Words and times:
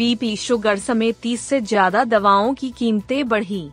BP 0.00 0.36
sugar 0.36 0.78
समेत 0.78 1.16
तीस 1.22 1.40
से 1.40 1.60
ज़्यादा 1.60 2.02
दवाओं 2.04 2.52
की 2.54 2.70
कीमतें 2.70 3.28
बढ़ी। 3.28 3.70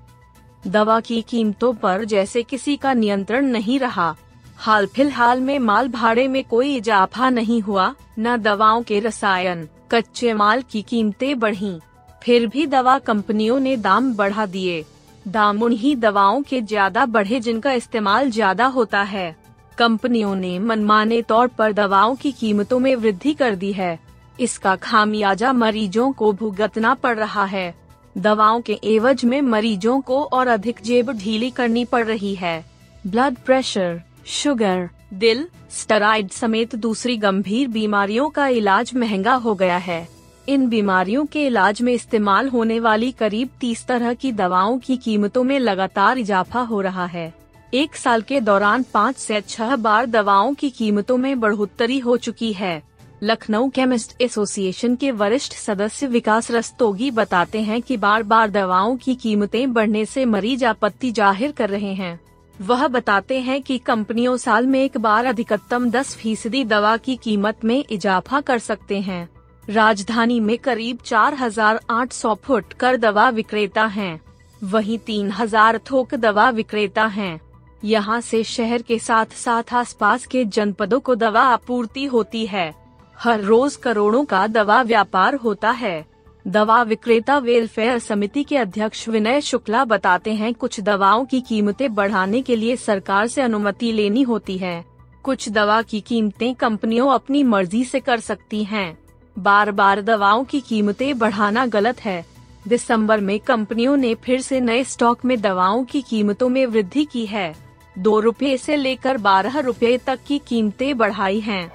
दवा 0.67 0.99
की 0.99 1.21
कीमतों 1.21 1.73
पर 1.73 2.03
जैसे 2.05 2.41
किसी 2.43 2.75
का 2.77 2.93
नियंत्रण 2.93 3.45
नहीं 3.45 3.79
रहा। 3.79 4.15
हाल 4.57 4.85
फ़िलहाल 4.85 5.41
में 5.41 5.57
माल 5.59 5.87
भाड़े 5.87 6.27
में 6.27 6.43
कोई 6.43 6.75
इजाफा 6.75 7.29
नहीं 7.29 7.61
हुआ, 7.61 7.93
न 8.19 8.35
दवाओं 8.37 8.81
के 8.83 8.99
रसायन, 8.99 9.67
कच्चे 9.91 10.33
माल 10.33 10.61
की 10.61 10.81
कीमतें 10.81 11.39
बढ़ी। 11.39 11.73
फिर 12.21 12.47
भी 12.47 12.65
दवा 12.65 12.97
कंपनियों 12.99 13.59
ने 13.59 13.75
दाम 13.77 14.13
बढ़ा 14.13 14.45
दिए। 14.45 14.83
दाम 15.27 15.61
उन्हीं 15.63 15.95
दवाओं 15.95 16.41
के 16.41 16.61
ज़्यादा 16.63 17.05
बढ़े 17.05 17.39
जिनका 17.39 17.71
इस्तेमाल 17.73 18.31
ज़्यादा 18.31 18.65
होता 18.65 19.01
है। 19.03 19.35
कंपनियों 19.77 20.35
ने 20.35 20.57
मनमाने 20.59 21.21
तौर 21.21 21.47
पर 21.47 21.73
दवाओं 21.73 22.15
की 22.15 22.31
कीमतों 22.31 22.79
में 22.79 22.95
वृद्धि 22.95 23.33
कर 23.33 23.55
दी 23.55 23.71
है। 23.73 24.06
इसका 24.39 24.75
खामियाजा 24.75 25.53
मरीजों 25.53 26.11
को 26.11 26.31
भुगतना 26.33 26.93
पड़ 26.93 27.17
रहा 27.17 27.45
है। 27.45 27.73
दवाओं 28.17 28.61
के 28.61 28.79
एवज 28.83 29.25
में 29.25 29.41
मरीजों 29.41 30.01
को 30.01 30.23
और 30.23 30.47
अधिक 30.47 30.79
जेब 30.83 31.11
ढीली 31.11 31.49
करनी 31.51 31.85
पड़ 31.85 32.05
रही 32.05 32.35
है। 32.35 32.65
ब्लड 33.07 33.37
प्रेशर, 33.37 34.01
शुगर, 34.25 34.89
दिल, 35.13 35.47
स्टेरॉइड 35.71 36.29
समेत 36.29 36.75
दूसरी 36.75 37.17
गंभीर 37.17 37.67
बीमारियों 37.67 38.29
का 38.29 38.47
इलाज 38.47 38.91
महँगा 38.95 39.33
हो 39.33 39.55
गया 39.55 39.77
है। 39.77 40.07
इन 40.49 40.67
बीमारियों 40.69 41.25
के 41.25 41.45
इलाज 41.47 41.81
में 41.81 41.93
इस्तेमाल 41.93 42.49
होने 42.49 42.79
वाली 42.79 43.11
करीब 43.11 43.49
तीस 43.59 43.85
तरह 43.85 44.13
की 44.13 44.31
दवाओं 44.31 44.77
की 44.79 44.97
कीमतों 44.97 45.43
में 45.43 45.59
लगातार 45.59 46.17
इजाफा 46.17 46.61
हो 46.61 46.81
रहा 46.81 47.05
है। 47.05 47.33
एक 47.73 47.95
साल 47.95 48.21
के 48.21 48.41
दौरान 48.41 48.85
पाँच 48.93 49.17
से 49.17 49.41
छह 49.41 49.75
बार 49.75 50.05
दवाओं 50.05 50.53
की 50.53 50.69
कीमतों 50.69 51.17
में 51.17 51.39
बढ़ोतरी 51.39 51.99
हो 51.99 52.17
चुकी 52.17 52.53
है। 52.53 52.83
लखनऊ 53.21 53.69
केमिस्ट 53.69 54.21
एसोसिएशन 54.21 54.95
के 54.95 55.11
वरिष्ठ 55.11 55.53
सदस्य 55.53 56.07
विकास 56.07 56.49
रस्तोगी 56.51 57.09
बताते 57.11 57.61
हैं 57.61 57.81
कि 57.81 57.97
बार 57.97 58.23
बार 58.23 58.49
दवाओं 58.49 58.95
की 58.97 59.15
कीमतें 59.15 59.73
बढ़ने 59.73 60.05
से 60.05 60.25
मरीज़ 60.25 60.65
आपत्ति 60.65 61.11
ज़ाहिर 61.11 61.51
कर 61.51 61.69
रहे 61.69 61.93
हैं। 61.93 62.19
वह 62.55 62.87
बताते 62.87 63.39
हैं 63.39 63.61
कि 63.61 63.77
कंपनियों 63.77 64.35
साल 64.37 64.67
में 64.67 64.79
एक 64.83 64.97
बार 64.97 65.25
अधिकतम 65.25 65.89
10 65.91 66.15
फ़ीसदी 66.15 66.63
दवा 66.65 66.95
की 66.97 67.15
कीमत 67.15 67.65
में 67.65 67.83
इजाफा 67.91 68.41
कर 68.41 68.59
सकते 68.59 68.99
हैं। 68.99 69.27
राजधानी 69.67 70.39
में 70.39 70.57
करीब 70.57 70.99
4,800 70.99 72.35
फुट 72.35 72.73
कर 72.73 72.97
दवा 72.97 73.29
विक्रेता 73.29 73.85
हैं, 73.85 74.19
वहीं 74.61 74.97
3,000 74.99 75.79
थोक 75.91 76.15
दवा 76.15 76.49
विक्रेता 76.51 77.05
हैं। 77.05 77.39
यहाँ 77.83 78.21
से 78.21 78.43
शहर 78.45 78.81
के 78.81 78.99
साथ 78.99 79.33
साथ 79.35 79.73
आसपास 79.73 80.25
के 80.25 80.45
जनपदों 80.45 80.99
को 80.99 81.15
दवा 81.15 81.41
आपूर्ति 81.43 82.05
होती 82.05 82.45
है। 82.45 82.73
हर 83.17 83.41
रोज 83.41 83.75
करोड़ों 83.75 84.23
का 84.25 84.45
दवा 84.47 84.81
व्यापार 84.81 85.35
होता 85.35 85.69
है 85.71 86.05
दवा 86.45 86.81
विक्रेता 86.83 87.37
वेलफेयर 87.37 87.97
समिति 87.99 88.43
के 88.43 88.57
अध्यक्ष 88.57 89.07
विनय 89.09 89.41
शुक्ला 89.41 89.83
बताते 89.85 90.33
हैं, 90.33 90.53
कुछ 90.53 90.79
दवाओं 90.79 91.25
की 91.25 91.39
कीमतें 91.41 91.93
बढ़ाने 91.95 92.41
के 92.41 92.55
लिए 92.55 92.75
सरकार 92.75 93.27
से 93.27 93.41
अनुमति 93.41 93.91
लेनी 93.91 94.21
होती 94.21 94.57
है 94.57 94.83
कुछ 95.23 95.49
दवा 95.49 95.81
की 95.81 96.01
कीमतें 96.01 96.53
कंपनियों 96.55 97.09
अपनी 97.09 97.43
मर्ज़ी 97.43 97.83
से 97.83 97.99
कर 97.99 98.19
सकती 98.19 98.63
हैं। 98.63 98.97
बार 99.35 99.71
बार 99.71 100.01
दवाओं 100.01 100.43
की 100.43 100.59
कीमतें 100.61 101.17
बढ़ाना 101.19 101.65
गलत 101.65 101.99
है 101.99 102.23
दिसंबर 102.67 103.21
में 103.21 103.39
कंपनियों 103.39 103.97
ने 103.97 104.13
फिर 104.15 104.41
से 104.41 104.59
नए 104.59 104.83
स्टॉक 104.83 105.25
में 105.25 105.39
दवाओं 105.41 105.83
की 105.85 106.01
कीमतों 106.01 106.49
में 106.49 106.65
वृद्धि 106.65 107.05
की 107.05 107.25
है 107.25 107.53
दो 107.97 108.19
रुपए 108.19 108.55
से 108.57 108.75
लेकर 108.75 109.17
बारह 109.17 109.59
रुपए 109.59 109.97
तक 109.97 110.19
की 110.27 110.39
कीमतें 110.39 110.97
बढ़ाई 110.97 111.39
हैं। 111.39 111.71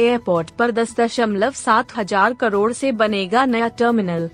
एयरपोर्ट 0.00 0.50
पर 0.50 0.70
दस 0.70 0.94
दशमलव 0.96 1.52
सात 1.52 1.96
हज़ार 1.96 2.34
करोड़ 2.34 2.72
से 2.72 2.92
बनेगा 2.92 3.44
नया 3.44 3.68
टर्मिनल। 3.78 4.28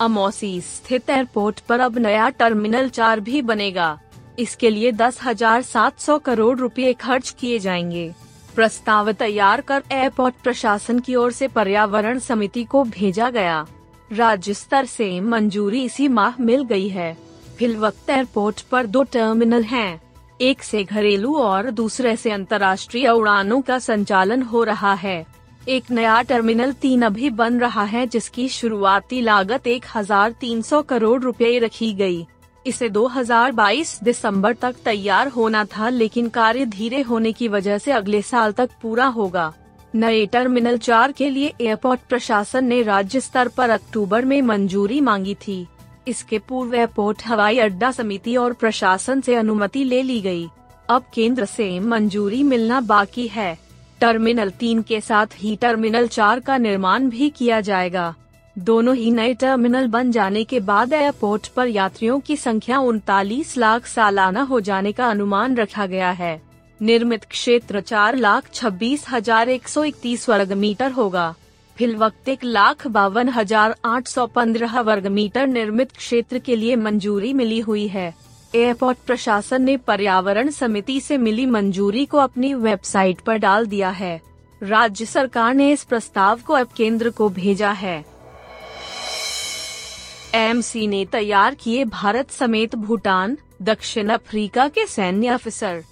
अमौसी 0.00 0.60
स्थित 0.60 1.10
एयरपोर्ट 1.10 1.60
पर 1.60 1.80
अब 1.80 1.98
नया 1.98 2.28
टर्मिनल 2.30 2.88
चार 2.88 3.20
भी 3.20 3.42
बनेगा। 3.42 3.98
इसके 4.38 4.70
लिए 4.70 4.92
दस 4.92 5.18
हज़ार 5.24 5.62
सात 5.62 6.00
सौ 6.00 6.18
करोड़ 6.18 6.58
रुपए 6.58 6.92
खर्च 6.92 7.30
किए 7.30 7.58
जाएँगे। 7.58 8.12
प्रस्ताव 8.54 9.12
तैयार 9.12 9.60
कर 9.60 9.82
एयरपोर्ट 9.92 10.34
प्रशासन 10.42 10.98
की 10.98 11.14
ओर 11.14 11.32
से 11.32 11.48
पर्यावरण 11.48 12.18
समिति 12.18 12.64
को 12.64 12.84
भेजा 12.84 13.30
गया। 13.30 13.66
राज्य 14.10 14.54
स्तर 14.54 14.84
से 14.86 15.20
मंजूरी 15.20 15.84
इसी 15.84 16.08
माह 16.08 16.40
मिल 16.40 16.64
गई 16.64 16.88
है। 16.88 17.16
फिल 17.58 17.76
वक्त 17.76 18.10
एयरपोर्ट 18.10 18.60
पर 18.62 18.86
दो 18.86 19.02
टर्मिनल 19.02 19.62
हैं। 19.62 20.00
एक 20.40 20.62
से 20.62 20.82
घरेलू 20.84 21.34
और 21.36 21.70
दूसरे 21.70 22.14
से 22.16 22.30
अंतर्राष्ट्रीय 22.30 23.08
उड़ानों 23.08 23.60
का 23.60 23.78
संचालन 23.78 24.42
हो 24.42 24.62
रहा 24.64 24.92
है। 24.94 25.26
एक 25.68 25.90
नया 25.90 26.20
टर्मिनल 26.22 26.72
तीन 26.72 27.02
अभी 27.02 27.30
बन 27.30 27.58
रहा 27.60 27.82
है 27.82 28.06
जिसकी 28.06 28.48
शुरुआती 28.48 29.20
लागत 29.20 29.66
1,300 29.66 30.82
करोड़ 30.82 31.20
रुपए 31.22 31.58
रखी 31.58 31.92
गई। 31.92 32.26
इसे 32.66 32.88
2022 32.88 33.98
दिसंबर 34.04 34.52
तक 34.52 34.76
तैयार 34.84 35.28
होना 35.28 35.64
था 35.64 35.88
लेकिन 35.88 36.28
कार्य 36.28 36.66
धीरे 36.66 37.00
होने 37.02 37.32
की 37.32 37.48
वजह 37.48 37.78
से 37.78 37.92
अगले 37.92 38.22
साल 38.22 38.52
तक 38.52 38.70
पूरा 38.82 39.06
होगा। 39.06 39.52
नए 39.94 40.24
टर्मिनल 40.26 40.78
चार 40.78 41.12
के 41.12 41.30
लिए 41.30 41.52
एयरपोर्ट 41.60 42.00
प्रशासन 42.00 42.64
ने 42.64 42.82
राज्य 42.82 43.20
स्तर 43.20 43.48
पर 43.48 43.70
अक्टूबर 43.70 44.24
में 44.24 44.40
मंजूरी 44.42 45.00
मांगी 45.00 45.34
थी। 45.34 45.66
इसके 46.08 46.38
पूर्व 46.38 46.74
एयरपोर्ट 46.74 47.22
हवाई 47.26 47.58
अड्डा 47.58 47.90
समिति 47.92 48.36
और 48.36 48.52
प्रशासन 48.52 49.20
से 49.20 49.34
अनुमति 49.34 49.84
ले 49.84 50.02
ली 50.02 50.20
गई। 50.20 50.46
अब 50.88 51.04
केंद्र 51.14 51.44
से 51.46 51.78
मंजूरी 51.80 52.42
मिलना 52.44 52.80
बाकी 52.82 53.26
है। 53.28 53.56
टर्मिनल 54.00 54.50
तीन 54.50 54.82
के 54.82 55.00
साथ 55.00 55.26
ही 55.36 55.54
टर्मिनल 55.56 56.06
चार 56.08 56.40
का 56.40 56.56
निर्माण 56.58 57.08
भी 57.10 57.30
किया 57.30 57.60
जाएगा। 57.60 58.14
दोनों 58.56 58.94
ही 58.96 59.10
नए 59.10 59.34
टर्मिनल 59.34 59.86
बन 59.88 60.10
जाने 60.10 60.44
के 60.44 60.60
बाद 60.62 60.92
एयरपोर्ट 60.92 61.46
पर 61.46 61.68
यात्रियों 61.68 62.18
की 62.20 62.36
संख्या 62.36 62.78
उनतालीस 62.80 63.56
लाख 63.56 63.86
सालाना 63.86 64.42
हो 64.42 64.60
जाने 64.60 64.92
का 64.92 65.10
अनुमान 65.10 65.56
रखा 65.56 65.86
गया 65.86 66.10
है। 66.12 66.40
निर्मित 66.80 67.24
क्षेत्र 67.24 67.80
चार 67.80 68.16
लाख 68.16 68.50
छब्बीस 68.54 69.04
हज़ार 69.10 69.48
एक 69.48 69.68
सौ 69.68 69.84
इकतीस 69.84 70.28
वर्ग 70.28 70.52
मीटर 70.54 70.90
होगा। 70.90 71.34
फिल 71.78 71.94
वक्त 71.96 72.28
एक 72.28 72.44
लाख 72.44 72.86
बावन 72.86 73.28
हज़ार 73.28 73.74
आठ 73.84 74.08
सौ 74.08 74.26
पंद्रह 74.26 74.80
वर्ग 74.80 75.06
मीटर 75.08 75.46
निर्मित 75.46 75.90
क्षेत्र 75.92 76.38
के 76.38 76.54
लिए 76.56 76.76
मंजूरी 76.76 77.32
मिली 77.32 77.58
हुई 77.60 77.86
है। 77.88 78.14
एयरपोर्ट 78.54 78.98
प्रशासन 79.06 79.62
ने 79.62 79.76
पर्यावरण 79.76 80.50
समिति 80.50 80.98
से 81.00 81.18
मिली 81.18 81.44
मंजूरी 81.46 82.04
को 82.06 82.18
अपनी 82.18 82.52
वेबसाइट 82.54 83.20
पर 83.20 83.36
डाल 83.36 83.66
दिया 83.66 83.90
है। 83.90 84.20
राज्य 84.62 85.04
सरकार 85.04 85.54
ने 85.54 85.70
इस 85.72 85.84
प्रस्ताव 85.84 86.40
को 86.46 86.54
अब 86.54 86.68
केंद्र 86.76 87.10
को 87.10 87.28
भेजा 87.28 87.70
है। 87.72 88.04
एमसी 90.34 90.86
ने 90.86 91.04
तैयार 91.04 91.54
किए 91.54 91.84
भारत 91.84 92.30
समेत 92.30 92.74
भूटान, 92.74 93.38
दक्षिण 93.62 94.08
अफ्रीका 94.08 94.68
के 94.68 94.86
सैन्य 94.86 95.28
अफसर। 95.28 95.82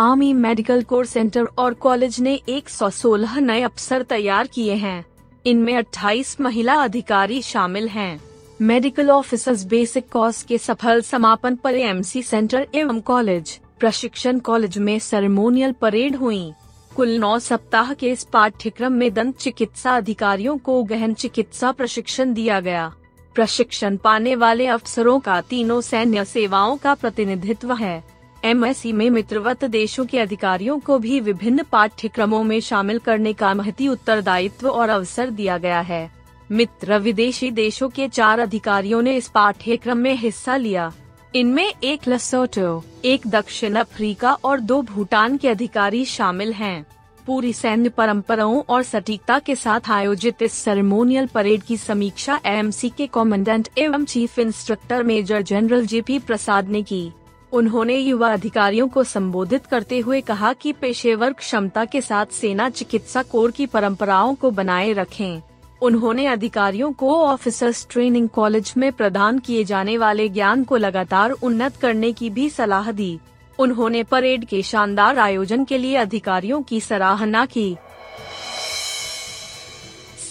आर्मी 0.00 0.32
मेडिकल 0.36 0.82
कोर 0.84 1.06
सेंटर 1.06 1.48
और 1.58 1.74
कॉलेज 1.80 2.20
ने 2.20 2.38
116 2.48 3.38
नए 3.40 3.62
अफसर 3.62 4.02
तैयार 4.04 4.46
किए 4.46 4.74
हैं। 4.76 5.04
इनमें 5.46 5.76
28 5.76 6.40
महिला 6.40 6.74
अधिकारी 6.74 7.42
शामिल 7.42 7.88
हैं। 7.88 8.20
मेडिकल 8.60 9.10
ऑफिसर्स 9.10 9.64
बेसिक 9.64 10.08
कोर्स 10.08 10.42
के 10.42 10.58
सफल 10.58 11.00
समापन 11.00 11.56
पर 11.56 11.74
एमसी 11.74 12.22
सेंटर 12.22 12.66
एवं 12.74 13.00
कॉलेज, 13.00 13.60
प्रशिक्षण 13.80 14.38
कॉलेज 14.38 14.78
में 14.78 14.98
सेरेमोनियल 14.98 15.72
परेड 15.72 16.16
हुई। 16.16 16.52
कुल 16.96 17.16
नौ 17.18 17.38
सप्ताह 17.38 17.92
के 17.92 18.10
इस 18.10 18.24
पाठ्यक्रम 18.24 18.92
में 18.92 19.14
दंत 19.14 19.36
चिकित्सा 19.36 19.96
अधिकारियों 19.96 20.56
को 20.58 20.82
गहन 20.82 21.14
चिकित्सा 21.14 21.72
प्रशिक्षण 21.72 22.32
दिया 22.32 22.60
गया। 22.60 22.92
प्रशिक्षण 23.34 23.96
पाने 23.96 24.34
वाले 24.34 24.66
अफसरों 24.66 25.18
का 25.20 25.40
तीनों 25.40 25.80
सैन्य 25.80 26.24
सेवाओं 26.24 26.76
का 26.76 26.94
प्रतिनिधित्व 26.94 27.74
है। 27.74 28.02
एमएससी 28.46 28.92
में 28.92 29.08
मित्रवत 29.10 29.64
देशों 29.64 30.04
के 30.06 30.18
अधिकारियों 30.18 30.78
को 30.78 30.98
भी 30.98 31.20
विभिन्न 31.20 31.62
पाठ्यक्रमों 31.62 32.42
में 32.44 32.60
शामिल 32.60 32.98
करने 32.98 33.32
का 33.32 33.52
महती 33.54 33.88
उत्तरदायित्व 33.88 34.68
और 34.68 34.88
अवसर 34.88 35.30
दिया 35.30 35.56
गया 35.58 35.80
है। 35.80 36.10
मित्र 36.50 36.98
विदेशी 36.98 37.50
देशों 37.50 37.88
के 37.88 38.08
चार 38.08 38.38
अधिकारियों 38.38 39.02
ने 39.02 39.16
इस 39.16 39.28
पाठ्यक्रम 39.28 39.98
में 39.98 40.14
हिस्सा 40.14 40.56
लिया। 40.56 40.92
इनमें 41.34 41.72
एक 41.84 42.08
लसोटो, 42.08 42.84
एक 43.04 43.26
दक्षिण 43.26 43.74
अफ्रीका 43.74 44.32
और 44.34 44.60
दो 44.60 44.80
भूटान 44.82 45.36
के 45.36 45.48
अधिकारी 45.48 46.04
शामिल 46.04 46.52
हैं। 46.52 46.86
पूरी 47.26 47.52
सैन्य 47.52 47.88
परंपराओं 47.88 48.62
और 48.68 48.82
सटीकता 48.82 49.38
के 49.38 49.56
साथ 49.56 49.90
आयोजित 49.90 50.42
इस 50.42 50.52
सेरेमोनियल 50.52 51.26
परेड 51.26 51.62
की 51.62 51.76
समीक्षा 51.76 52.40
एएमसी 52.46 52.88
के 52.88 53.06
कमांडेंट 53.06 53.68
एवं 53.78 54.04
chief 54.04 54.38
instructor 54.38 55.02
major 55.02 55.42
general 55.42 55.86
JP 55.86 56.18
Prasad 56.18 56.68
ने 56.68 56.82
की। 56.82 57.12
उन्होंने 57.52 57.96
युवा 57.96 58.32
अधिकारियों 58.32 58.88
को 58.88 59.04
संबोधित 59.04 59.66
करते 59.66 59.98
हुए 59.98 60.20
कहा 60.20 60.52
कि 60.52 60.72
पेशेवर 60.72 61.32
क्षमता 61.32 61.84
के 61.84 62.00
साथ 62.00 62.26
सेना 62.26 62.68
चिकित्सा 62.70 63.22
कोर 63.22 63.50
की 63.50 63.66
परंपराओं 63.66 64.34
को 64.34 64.50
बनाए 64.50 64.92
रखें। 64.92 65.40
उन्होंने 65.82 66.26
अधिकारियों 66.26 66.92
को 66.92 67.14
ऑफिसर्स 67.24 67.86
ट्रेनिंग 67.90 68.28
कॉलेज 68.28 68.72
में 68.76 68.92
प्रदान 68.92 69.38
किए 69.38 69.64
जाने 69.64 69.96
वाले 69.98 70.28
ज्ञान 70.28 70.64
को 70.64 70.76
लगातार 70.76 71.30
उन्नत 71.30 71.76
करने 71.76 72.12
की 72.12 72.30
भी 72.30 72.48
सलाह 72.50 72.90
दी। 72.92 73.18
उन्होंने 73.58 74.02
परेड 74.02 74.44
के 74.44 74.62
शानदार 74.62 75.18
आयोजन 75.18 75.64
के 75.64 75.78
लिए 75.78 75.96
अधिकारियों 75.96 76.62
की 76.62 76.80
सराहना 76.80 77.46
की। 77.46 77.76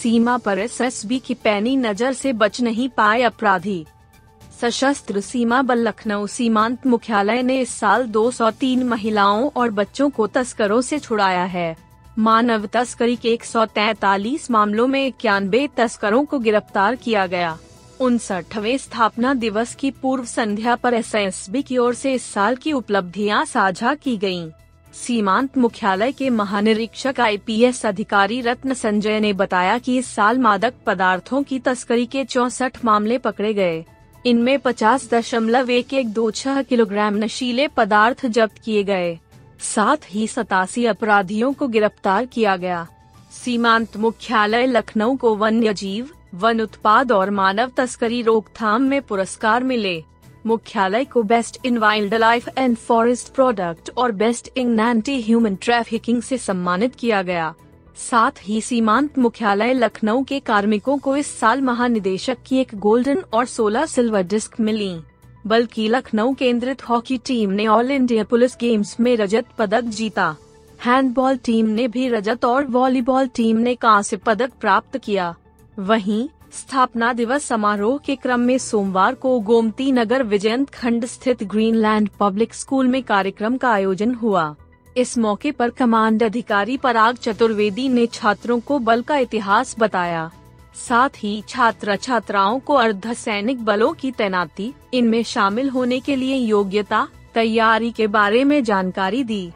सीमा 0.02 0.38
पर 0.38 0.60
एसएसबी 0.60 1.20
की 1.20 1.34
पैनी 1.34 1.76
नज़र 1.78 2.14
से 2.14 2.34
बच 2.34 2.62
नहीं 2.62 2.90
पाए 2.90 3.22
अपराधी। 3.22 3.86
सशस्त्र 4.62 5.20
सीमा 5.20 5.62
बल 5.62 5.80
लखनऊ 5.80 6.28
सीमांत 6.28 6.86
मुख्यालय 6.88 7.42
ने 7.44 7.60
इस 7.62 7.70
साल 7.70 8.06
203 8.08 8.84
महिलाओं 8.84 9.50
और 9.56 9.70
बच्चों 9.70 10.10
को 10.10 10.28
तस्करों 10.28 10.82
से 10.82 11.00
छुड़ाया 11.00 11.44
है। 11.46 11.76
मानव 12.18 12.66
तस्करी 12.66 13.16
के 13.16 13.34
143 13.34 14.50
मामलों 14.52 14.88
में 14.88 15.06
इक्यानबे 15.08 15.68
तस्करों 15.78 16.24
को 16.26 16.40
गिरफ़्तार 16.40 16.96
किया 16.96 17.26
गया। 17.28 17.58
उनसठवे 18.00 18.78
स्थापना 18.78 19.34
दिवस 19.34 19.74
की 19.76 19.92
पूर्व 19.92 20.26
संध्या 20.26 20.76
पर 20.76 20.94
एस 20.94 21.12
की 21.68 21.78
ओर 21.78 21.94
से 21.94 22.14
इस 22.14 22.26
साल 22.34 22.56
की 22.56 22.72
उपलब्धियाँ 22.72 23.44
साझा 23.46 23.94
की 23.96 24.16
गई 24.18 24.48
सीमांत 24.94 25.58
मुख्यालय 25.58 26.12
के 26.12 26.30
महानिरीक्षक 26.30 27.20
आईपीएस 27.20 27.86
अधिकारी 27.86 28.40
रत्न 28.42 28.74
संजय 28.74 29.20
ने 29.20 29.34
बताया 29.34 29.78
कि 29.78 29.98
इस 29.98 30.14
साल 30.16 30.40
मादक 30.40 30.74
पदार्थों 30.86 31.44
की 31.44 31.60
तस्करी 31.60 32.06
के 32.06 32.24
चौसठ 32.26 32.84
मामले 32.86 33.18
पकड़े 33.18 33.54
गए। 33.54 33.84
इनमें 34.26 34.58
पचास 34.60 35.08
दशमलव 35.10 35.70
एक 35.70 35.94
एक 35.94 36.08
दो 36.14 36.30
छह 36.32 36.62
किलोग्राम 36.62 37.16
नशीले 37.16 37.68
पदार्थ 37.68 38.26
जब्त 38.26 38.58
किए 38.66 38.84
गए। 38.84 39.18
साथ 39.60 40.06
ही 40.10 40.26
सतासी 40.28 40.86
अपराधियों 40.86 41.52
को 41.54 41.68
गिरफ़्तार 41.68 42.26
किया 42.26 42.56
गया। 42.58 42.88
सीमांत 43.34 43.98
मुख्यालय 43.98 44.66
लखनऊ 44.66 45.16
को 45.16 45.36
वन्य 45.36 45.74
जीव 45.74 46.10
वन 46.36 46.62
उत्पाद 46.62 47.12
और 47.12 47.30
मानव 47.32 47.72
तस्करी 47.78 48.22
रोकथाम 48.22 48.82
में 48.82 49.02
पुरस्कार 49.02 49.64
मिले। 49.64 50.04
मुख्यालय 50.46 51.06
को 51.06 51.24
best 51.24 51.60
in 51.66 51.78
wild 51.78 52.14
life 52.14 52.48
and 52.58 52.76
forest 52.78 53.34
product 53.34 53.92
और 53.98 54.12
best 54.14 54.50
in 54.58 54.80
anti 54.80 55.22
human 55.22 55.56
trafficking 55.56 56.22
से 56.22 56.38
सम्मानित 56.38 56.96
किया 56.96 57.22
गया। 57.22 57.54
साथ 57.98 58.32
ही 58.42 58.62
सीमांत 58.62 59.20
मुख्यालय 59.20 59.74
लखनऊ 59.74 60.24
के 60.24 60.40
कार्मिकों 60.40 60.98
को 60.98 61.16
इस 61.16 61.40
साल 61.40 61.62
महानिदेशक 61.62 62.38
की 62.46 62.58
एक 62.58 62.72
गोल्डन 62.76 63.24
और 63.34 63.46
16 63.46 63.86
सिल्वर 63.86 64.22
डिस्क 64.22 64.60
मिली। 64.60 65.00
बल्कि 65.48 65.88
लखनऊ 65.88 66.34
केंद्रित 66.34 66.90
हॉकी 66.90 67.18
टीम 67.18 67.50
ने 67.50 67.68
ऑल 67.68 67.92
इंडिया 67.92 68.24
पुलिस 68.24 68.58
गेम्स 68.60 69.00
में 69.00 69.18
रजत 69.18 69.46
पदक 69.58 69.82
जीता। 69.82 70.36
हैंडबॉल 70.86 71.38
टीम 71.38 71.66
ने 71.66 71.88
भी 71.88 72.10
रजत 72.10 72.46
और 72.46 72.66
वॉलीबॉल 72.66 73.28
टीम 73.28 73.58
ने 73.58 73.76
कांस्य 73.76 74.18
पदक 74.18 74.52
प्राप्त 74.62 74.98
किया। 74.98 75.36
वहीं, 75.80 76.30
स्थापना 76.54 77.14
दिवस 77.14 77.44
समारोह 77.44 77.98
के 77.98 78.16
क्रम 78.16 78.40
में 78.40 78.58
सोमवार 78.58 79.14
को 79.14 79.40
गोमती 79.40 79.92
नगर 79.92 80.24
विजयंत 80.24 80.70
खंड 80.70 81.06
स्थित 81.06 81.44
ग्रीनलैंड 81.44 82.10
पब्लिक 82.20 82.54
स्कूल 82.54 82.88
में 82.88 83.04
कार्यक्रम 83.04 83.58
का 83.58 83.70
आयोजन 83.70 84.14
हुआ। 84.14 84.56
इस 84.98 85.18
मौके 85.18 85.52
पर 85.52 85.70
कमांड 85.70 86.24
अधिकारी 86.24 86.78
पराग 86.78 87.16
चतुर्वेदी 87.16 87.90
ने 87.90 88.06
छात्रों 88.08 88.60
को 88.60 88.80
बल 88.80 89.02
का 89.02 89.18
इतिहास 89.18 89.76
बताया। 89.80 90.32
साथ 90.76 91.10
ही 91.18 91.44
छात्र 91.50 91.96
छात्राओं 91.96 92.60
को 92.60 92.74
अर्ध 92.74 93.14
सैनिक 93.14 93.66
बलों 93.66 93.94
की 93.94 94.12
तैनाती, 94.12 94.74
इनमें 94.94 95.24
शामिल 95.24 95.70
होने 95.70 96.00
के 96.00 96.16
लिए 96.16 96.36
योग्यता, 96.36 97.08
तैयारी 97.34 97.92
के 97.92 98.08
बारे 98.08 98.44
में 98.44 98.64
जानकारी 98.64 99.24
दी। 99.24 99.52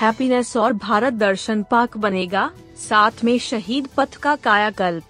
हैप्पीनेस 0.00 0.56
और 0.56 0.72
भारत 0.72 1.12
दर्शन 1.12 1.62
पार्क 1.62 1.96
बनेगा, 1.96 2.50
साथ 2.88 3.24
में 3.24 3.38
शहीद 3.38 3.88
पथ 3.96 4.16
का 4.16 4.36
कायाकल्प। 4.36 5.04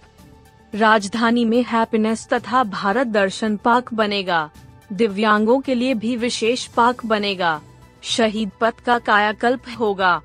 राजधानी 0.74 1.44
में 1.44 1.62
हैप्पीनेस 1.62 2.28
तथा 2.32 2.64
भारत 2.64 3.06
दर्शन 3.06 3.56
पार्क 3.56 3.94
बनेगा। 3.94 4.50
दिव्यांगों 4.92 5.60
के 5.60 5.74
लिए 5.74 5.94
भी 5.94 6.16
विशेष 6.16 6.66
पार्क 6.66 7.06
बनेगा। 7.06 7.60
शहीद 8.02 8.50
पथ 8.60 8.80
का 8.80 8.98
कायाकल्प 8.98 9.62
होगा। 9.78 10.20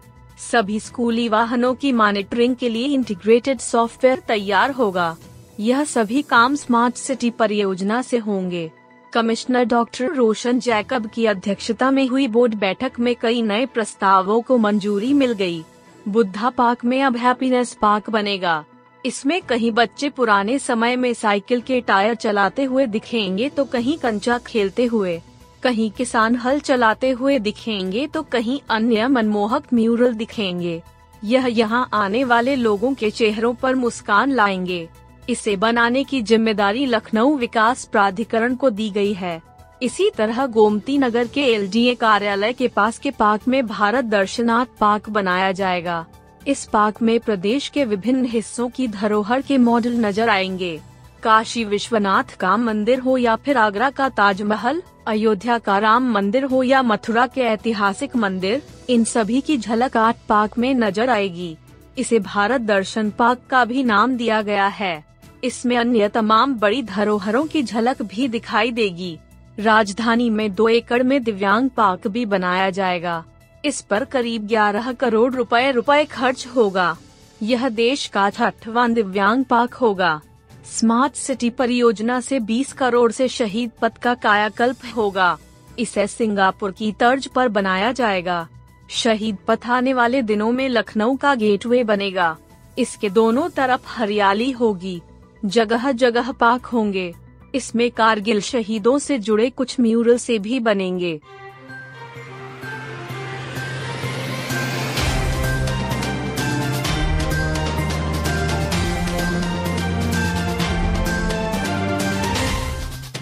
सभी 0.52 0.80
स्कूली 0.80 1.28
वाहनों 1.30 1.74
की 1.74 1.92
मॉनिटरिंग 1.92 2.56
के 2.56 2.70
लिए 2.70 2.88
इंटीग्रेटेड 2.88 3.60
सॉफ्टवेयर 3.60 4.20
तैयार 4.20 4.72
होगा। 4.72 5.16
यह 5.60 5.84
सभी 5.84 6.22
काम 6.22 6.56
स्मार्ट 6.56 6.96
सिटी 6.96 7.30
परियोजना 7.30 8.02
से 8.02 8.18
होंगे। 8.18 8.72
कमिश्नर 9.14 9.64
डॉक्टर 9.64 10.14
रोशन 10.14 10.60
जैकब 10.60 11.10
की 11.10 11.26
अध्यक्षता 11.26 11.92
में 11.92 12.08
हुई 12.08 12.28
बोर्ड 12.28 12.56
बैठक 12.56 13.00
में 13.00 13.16
कई 13.16 13.42
नए 13.42 13.66
प्रस्तावों 13.66 14.42
को 14.42 14.58
मंजूरी 14.58 15.14
मिल 15.14 15.34
गई। 15.34 15.64
बुद्धा 16.08 16.50
पार्क 16.50 16.86
में 16.86 17.02
अब 17.04 17.18
हैप्पीनेस 17.18 17.74
पार्क 17.82 18.10
बनेगा। 18.10 18.64
इसमें 19.06 19.42
कहीं 19.42 19.72
बच्चे 19.72 20.10
पुराने 20.10 20.58
समय 20.60 20.96
में 20.96 21.14
साइकिल 21.14 21.62
के 21.62 21.80
टायर 21.82 22.16
चलाते 22.16 22.64
हुए 22.64 22.86
दिखेंगे 22.86 23.50
तो 23.50 23.66
कहीं 23.66 23.98
कंचा 23.98 24.38
खेलते 24.38 24.86
हुए। 24.86 25.22
कहीं 25.64 25.90
किसान 25.92 26.36
हल 26.36 26.60
चलाते 26.60 27.10
हुए 27.12 27.38
दिखेंगे 27.40 28.06
तो 28.08 28.22
कहीं 28.24 28.60
अन्य 28.70 29.08
मनमोहक 29.08 29.74
म्यूरल 29.74 30.14
दिखेंगे। 30.14 30.82
यह 31.22 31.46
यहाँ 31.50 31.88
आने 31.94 32.24
वाले 32.24 32.56
लोगों 32.56 32.94
के 32.94 33.10
चेहरों 33.12 33.54
पर 33.54 33.76
मुस्कान 33.76 34.32
लाएँगे। 34.32 34.88
इसे 35.30 35.56
बनाने 35.56 36.04
की 36.04 36.22
ज़िम्मेदारी 36.22 36.86
लखनऊ 36.86 37.36
विकास 37.38 37.86
प्राधिकरण 37.86 38.56
को 38.56 38.70
दी 38.70 38.90
गई 38.90 39.14
है। 39.14 39.42
इसी 39.82 40.10
तरह 40.10 40.46
गोमती 40.48 40.98
नगर 40.98 41.28
के 41.28 41.42
एलडीए 41.46 41.96
कार्यालय 41.96 42.54
के 42.54 42.68
पास 42.68 43.00
के 43.00 43.12
पार्क 43.12 43.48
में 43.48 43.66
भारत 43.68 44.06
दर्शनाथ 44.06 44.66
पार्क 44.80 45.10
बनाया 45.10 45.52
जाएगा। 45.52 46.06
इस 46.48 46.66
पार्क 46.66 47.02
में 47.02 47.20
प्रदेश 47.20 47.68
के 47.68 47.86
विभिन्न 47.86 48.26
हिस्सों 48.26 48.70
की 48.70 48.88
धरोहर 48.90 49.42
के 49.42 49.58
मॉडल 49.60 49.96
नज़र 50.06 50.30
आएँगे। 50.30 50.80
काशी 51.24 51.64
विश्वनाथ 51.64 52.36
का 52.40 52.56
मंदिर 52.58 53.00
हो 53.00 53.18
या 53.18 53.36
फिर 53.36 53.58
आगरा 53.58 53.90
का 53.90 54.08
ताजमहल, 54.10 54.82
अयोध्या 55.08 55.58
का 55.58 55.78
राम 55.78 56.12
मंदिर 56.12 56.44
हो 56.44 56.64
या 56.64 56.82
मथुरा 56.82 57.26
के 57.28 57.42
ऐतिहासिक 57.42 58.16
मंदिर, 58.16 58.62
इन 58.90 59.04
सभी 59.04 59.42
की 59.42 59.58
झलक 59.58 59.98
आर्ट 59.98 60.18
पार्क 60.30 60.58
में 60.58 60.74
नज़र 60.74 61.10
आएगी। 61.10 61.56
इसे 61.98 62.20
भारत 62.20 62.62
दर्शन 62.62 63.10
पार्क 63.10 63.42
का 63.50 63.64
भी 63.66 63.84
नाम 63.84 64.16
दिया 64.18 64.42
गया 64.42 64.68
है। 64.68 65.04
इसमें 65.44 65.78
अन्य 65.78 66.10
तमाम 66.10 66.56
बड़ी 66.56 66.82
धरोहरों 66.84 67.46
की 67.46 67.64
झलक 67.64 68.02
भी 68.02 68.28
दिखाई 68.28 68.72
देगी। 68.72 69.18
राजधानी 69.60 70.30
में 70.30 70.54
दो 70.56 70.68
एकड़ 70.70 71.02
में 71.04 71.24
दिव्यांग 71.24 71.70
पार्क 71.70 72.08
भी 72.08 72.26
बनाया 72.26 72.70
जाएगा। 72.70 73.24
इस 73.66 73.82
पर 73.82 74.04
करीब 74.06 74.48
11 74.48 74.92
करोड़ 74.94 75.34
रुपए 75.34 75.72
रुपए 75.72 76.04
खर्च 76.06 76.48
होगा। 76.56 76.96
यह 77.44 77.68
देश 77.70 78.08
का 78.08 78.30
छठवां 78.30 78.94
दिव्यांग 78.94 79.46
पार्क 79.46 79.74
होगा। 79.74 80.22
स्मार्ट 80.66 81.14
सिटी 81.14 81.50
परियोजना 81.50 82.20
से 82.20 82.40
20 82.40 82.74
करोड़ 82.74 83.12
से 83.12 83.28
शहीद 83.28 83.72
पथ 83.82 83.98
का 83.98 84.14
कायाकल्प 84.14 84.78
होगा। 84.96 85.38
इसे 85.80 86.08
सिंगापुर 86.08 86.72
की 86.72 86.92
तर्ज 86.92 87.28
पर 87.28 87.48
बनाया 87.48 87.92
जाएगा। 87.92 88.48
शहीद 88.90 89.38
पथ 89.48 89.60
आने 89.70 89.94
वाले 89.94 90.22
दिनों 90.22 90.52
में 90.52 90.70
लखनऊ 90.70 91.16
का 91.16 91.36
गेटवे 91.36 91.84
बनेगा। 91.84 92.38
इसके 92.78 93.10
दोनों 93.10 93.50
तरफ़ 93.50 93.82
हरियाली 93.88 94.52
होगी। 94.52 95.02
जगह 95.46 95.92
जगह 95.92 96.32
पार्क 96.32 96.66
होंगे। 96.66 97.16
इसमें 97.56 97.92
कारगिल 97.92 98.42
शहीदों 98.42 99.00
से 99.00 99.18
जुड़े 99.20 99.50
कुछ 99.50 99.80
म्यूरल 99.80 100.18
से 100.18 100.40
भी 100.40 100.60
बनेंगे। 100.60 101.22